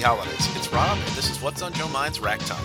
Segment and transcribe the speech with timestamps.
[0.00, 0.48] holidays.
[0.56, 2.64] It's Rob, and this is What's on Joe Mind's Rack Time.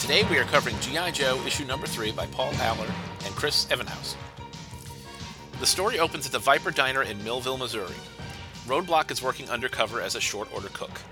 [0.00, 1.10] Today we are covering G.I.
[1.10, 2.90] Joe issue number 3 by Paul Allor
[3.26, 4.16] and Chris Evenhuis.
[5.60, 7.94] The story opens at the Viper Diner in Millville, Missouri.
[8.66, 11.02] Roadblock is working undercover as a short order cook.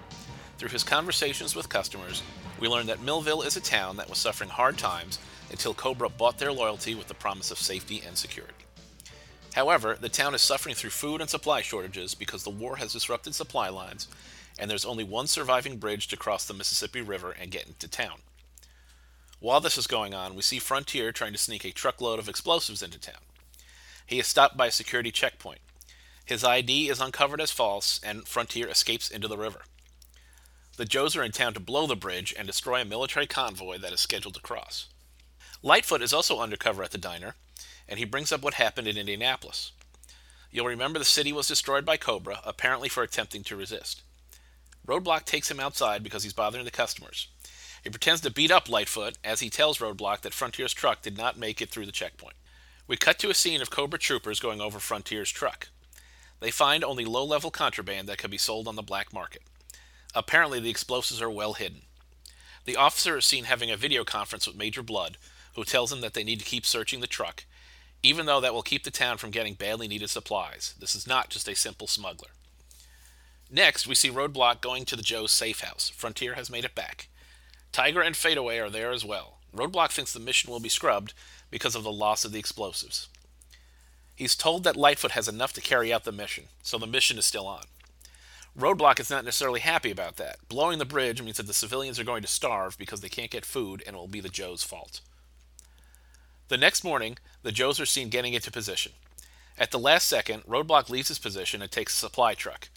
[0.57, 2.23] Through his conversations with customers,
[2.59, 5.19] we learn that Millville is a town that was suffering hard times
[5.51, 8.55] until Cobra bought their loyalty with the promise of safety and security.
[9.55, 13.35] However, the town is suffering through food and supply shortages because the war has disrupted
[13.35, 14.09] supply lines,
[14.59, 18.21] and there's only one surviving bridge to cross the Mississippi River and get into town.
[19.39, 22.83] While this is going on, we see Frontier trying to sneak a truckload of explosives
[22.83, 23.23] into town.
[24.07, 25.61] He is stopped by a security checkpoint.
[26.25, 29.63] His ID is uncovered as false, and Frontier escapes into the river.
[30.77, 33.93] The Joes are in town to blow the bridge and destroy a military convoy that
[33.93, 34.89] is scheduled to cross.
[35.63, 37.35] Lightfoot is also undercover at the diner,
[37.89, 39.73] and he brings up what happened in Indianapolis.
[40.51, 44.03] You'll remember the city was destroyed by Cobra, apparently for attempting to resist.
[44.87, 47.29] Roadblock takes him outside because he's bothering the customers.
[47.83, 51.39] He pretends to beat up Lightfoot as he tells Roadblock that Frontier's truck did not
[51.39, 52.35] make it through the checkpoint.
[52.87, 55.69] We cut to a scene of Cobra troopers going over Frontier's truck.
[56.41, 59.43] They find only low level contraband that could be sold on the black market.
[60.15, 61.83] Apparently, the explosives are well hidden.
[62.65, 65.17] The officer is seen having a video conference with Major Blood,
[65.55, 67.45] who tells him that they need to keep searching the truck,
[68.03, 70.75] even though that will keep the town from getting badly needed supplies.
[70.79, 72.31] This is not just a simple smuggler.
[73.51, 75.89] Next, we see Roadblock going to the Joe's safe house.
[75.89, 77.09] Frontier has made it back.
[77.73, 79.39] Tiger and Fadeaway are there as well.
[79.55, 81.15] Roadblock thinks the mission will be scrubbed
[81.51, 83.09] because of the loss of the explosives.
[84.15, 87.25] He's told that Lightfoot has enough to carry out the mission, so the mission is
[87.25, 87.65] still on.
[88.59, 90.37] Roadblock is not necessarily happy about that.
[90.49, 93.45] Blowing the bridge means that the civilians are going to starve because they can't get
[93.45, 95.01] food and it will be the Joe's fault.
[96.49, 98.93] The next morning, the Joes are seen getting into position.
[99.57, 102.69] At the last second, Roadblock leaves his position and takes a supply truck.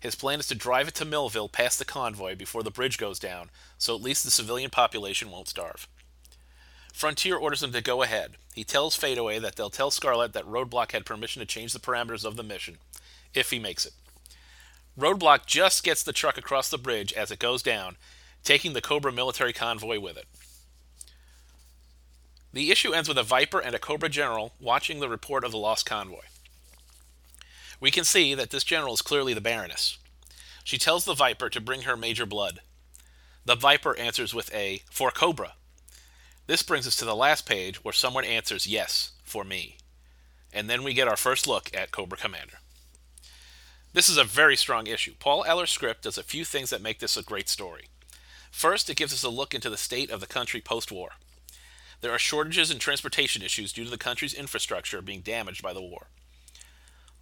[0.00, 3.18] His plan is to drive it to Millville past the convoy before the bridge goes
[3.18, 5.88] down, so at least the civilian population won't starve.
[6.92, 8.36] Frontier orders him to go ahead.
[8.54, 12.24] He tells Fadeaway that they'll tell Scarlett that Roadblock had permission to change the parameters
[12.24, 12.78] of the mission,
[13.34, 13.92] if he makes it.
[14.98, 17.96] Roadblock just gets the truck across the bridge as it goes down,
[18.42, 20.26] taking the Cobra military convoy with it.
[22.52, 25.58] The issue ends with a Viper and a Cobra general watching the report of the
[25.58, 26.24] lost convoy.
[27.80, 29.98] We can see that this general is clearly the Baroness.
[30.64, 32.60] She tells the Viper to bring her Major Blood.
[33.44, 35.54] The Viper answers with a, for Cobra.
[36.46, 39.76] This brings us to the last page where someone answers, yes, for me.
[40.52, 42.58] And then we get our first look at Cobra Commander.
[43.92, 45.14] This is a very strong issue.
[45.18, 47.88] Paul Allor's script does a few things that make this a great story.
[48.50, 51.10] First, it gives us a look into the state of the country post war.
[52.00, 55.82] There are shortages and transportation issues due to the country's infrastructure being damaged by the
[55.82, 56.08] war.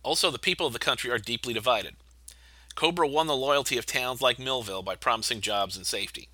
[0.06, 1.96] Also, the people of the country are deeply divided.
[2.76, 6.28] Cobra won the loyalty of towns like Millville by promising jobs and safety,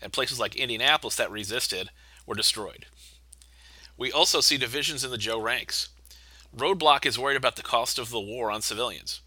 [0.00, 1.90] and places like Indianapolis that resisted
[2.24, 2.86] were destroyed.
[3.98, 5.90] We also see divisions in the Joe ranks.
[6.56, 9.20] Roadblock is worried about the cost of the war on civilians.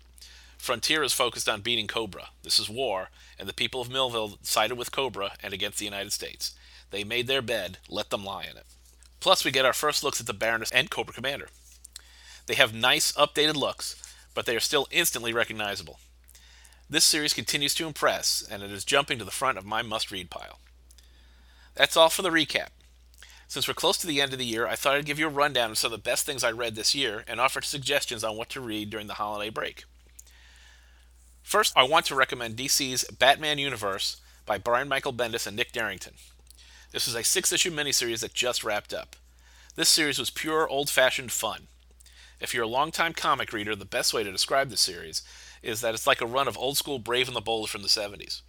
[0.57, 2.29] Frontier is focused on beating Cobra.
[2.41, 6.13] This is war, and the people of Millville sided with Cobra and against the United
[6.13, 6.55] States.
[6.89, 8.65] They made their bed, let them lie in it.
[9.19, 11.49] Plus, we get our first looks at the Baroness and Cobra Commander.
[12.45, 13.95] They have nice, updated looks,
[14.33, 15.99] but they are still instantly recognizable.
[16.89, 20.11] This series continues to impress, and it is jumping to the front of my must
[20.11, 20.59] read pile.
[21.75, 22.67] That's all for the recap.
[23.47, 25.31] Since we're close to the end of the year, I thought I'd give you a
[25.31, 28.35] rundown of some of the best things I read this year and offer suggestions on
[28.35, 29.85] what to read during the holiday break.
[31.43, 36.13] First, I want to recommend DC's Batman Universe by Brian Michael Bendis and Nick Derington.
[36.91, 39.15] This was a six issue miniseries that just wrapped up.
[39.75, 41.67] This series was pure old fashioned fun.
[42.43, 45.23] If you're a longtime comic reader, the best way to describe the series
[45.61, 47.87] is that it's like a run of old school Brave and the Bold from the
[47.87, 48.41] 70s.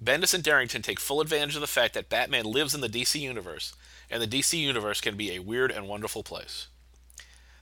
[0.00, 3.18] Bendis and Derington take full advantage of the fact that Batman lives in the DC
[3.18, 3.74] universe,
[4.10, 6.68] and the DC universe can be a weird and wonderful place.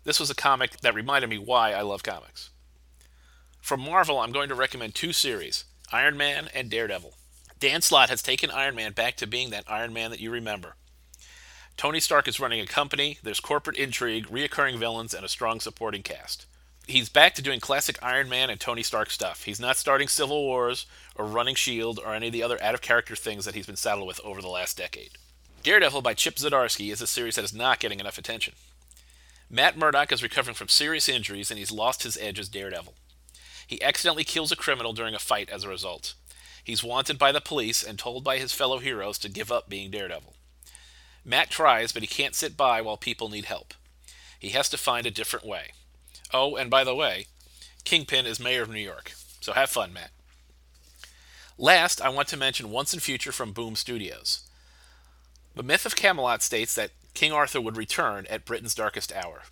[0.02, 2.50] This was a comic that reminded me why I love comics.
[3.60, 7.14] From Marvel, I'm going to recommend two series Iron Man and Daredevil.
[7.60, 10.74] Dan Slott has taken Iron Man back to being that Iron Man that you remember.
[11.76, 16.02] Tony Stark is running a company, there's corporate intrigue, reoccurring villains, and a strong supporting
[16.02, 16.46] cast.
[16.86, 19.42] He's back to doing classic Iron Man and Tony Stark stuff.
[19.42, 20.86] He's not starting Civil Wars
[21.16, 22.00] or running S.H.I.E.L.D.
[22.02, 24.40] or any of the other out of character things that he's been saddled with over
[24.40, 25.18] the last decade.
[25.62, 28.54] Daredevil by Chip Zdarsky is a series that is not getting enough attention.
[29.50, 32.94] Matt Murdock is recovering from serious injuries and he's lost his edge as Daredevil.
[33.66, 36.14] He accidentally kills a criminal during a fight as a result.
[36.64, 39.90] He's wanted by the police and told by his fellow heroes to give up being
[39.90, 40.36] Daredevil.
[41.26, 43.74] Matt tries, but he can't sit by while people need help.
[44.38, 45.72] He has to find a different way.
[46.32, 47.26] Oh, and by the way,
[47.84, 49.12] Kingpin is mayor of New York.
[49.40, 50.10] So have fun, Matt.
[51.58, 54.48] Last, I want to mention Once and Future from Boom Studios.
[55.56, 59.42] The myth of Camelot states that King Arthur would return at Britain's darkest hour.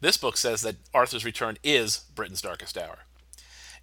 [0.00, 3.00] This book says that Arthur's return is Britain's darkest hour.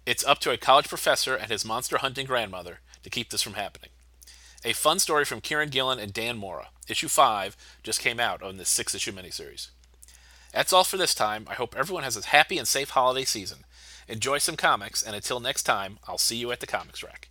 [0.04, 3.54] It's up to a college professor and his monster hunting grandmother to keep this from
[3.54, 3.90] happening.
[4.64, 6.68] A fun story from Kieron Gillen and Dan Mora.
[6.88, 9.68] Issue 5 just came out on this six issue miniseries.
[10.52, 11.46] That's all for this time.
[11.48, 13.64] I hope everyone has a happy and safe holiday season.
[14.06, 17.28] Enjoy some comics, and until next time, I'll see you at the comics rack.